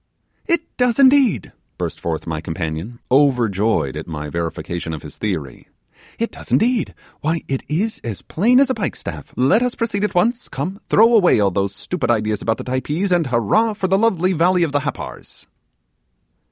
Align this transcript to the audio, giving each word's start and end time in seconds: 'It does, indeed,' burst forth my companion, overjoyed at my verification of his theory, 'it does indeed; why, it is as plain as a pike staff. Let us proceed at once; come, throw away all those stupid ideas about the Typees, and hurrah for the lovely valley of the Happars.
'It 0.47 0.63
does, 0.77 0.97
indeed,' 0.97 1.51
burst 1.77 1.99
forth 1.99 2.25
my 2.25 2.41
companion, 2.41 2.97
overjoyed 3.11 3.95
at 3.95 4.07
my 4.07 4.31
verification 4.31 4.93
of 4.93 5.03
his 5.03 5.15
theory, 5.19 5.67
'it 6.17 6.31
does 6.31 6.51
indeed; 6.51 6.95
why, 7.19 7.43
it 7.47 7.61
is 7.69 8.01
as 8.03 8.23
plain 8.23 8.59
as 8.59 8.71
a 8.71 8.73
pike 8.73 8.95
staff. 8.95 9.31
Let 9.37 9.61
us 9.61 9.75
proceed 9.75 10.03
at 10.03 10.15
once; 10.15 10.49
come, 10.49 10.79
throw 10.89 11.13
away 11.13 11.39
all 11.39 11.51
those 11.51 11.75
stupid 11.75 12.09
ideas 12.09 12.41
about 12.41 12.57
the 12.57 12.63
Typees, 12.63 13.11
and 13.11 13.27
hurrah 13.27 13.73
for 13.73 13.87
the 13.87 13.99
lovely 13.99 14.33
valley 14.33 14.63
of 14.63 14.71
the 14.71 14.79
Happars. 14.79 15.45